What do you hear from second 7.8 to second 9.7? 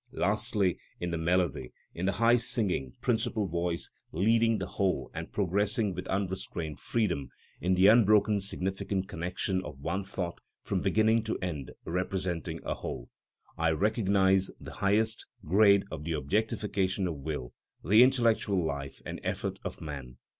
unbroken significant connection